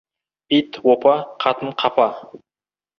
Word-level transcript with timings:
Ит— 0.57 0.71
опа, 0.93 1.15
қатын— 1.45 1.71
қапа. 1.85 2.07